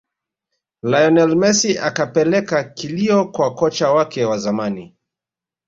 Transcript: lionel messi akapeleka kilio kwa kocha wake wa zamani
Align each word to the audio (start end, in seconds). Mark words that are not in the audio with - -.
lionel 0.83 1.35
messi 1.35 1.77
akapeleka 1.77 2.63
kilio 2.63 3.25
kwa 3.25 3.53
kocha 3.55 3.91
wake 3.91 4.25
wa 4.25 4.37
zamani 4.37 4.95